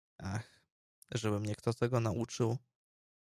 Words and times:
"Ach, 0.17 0.61
żeby 1.11 1.39
mnie 1.39 1.55
kto 1.55 1.73
tego 1.73 1.99
nauczył." 1.99 2.57